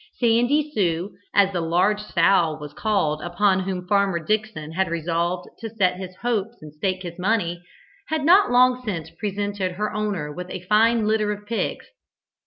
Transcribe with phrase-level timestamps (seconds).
[0.19, 5.69] "Sandy Sue," as the large sow was called upon whom Farmer Dickson had resolved to
[5.69, 7.61] set his hopes and stake his money,
[8.07, 11.85] had not long since presented her owner with a fine litter of pigs.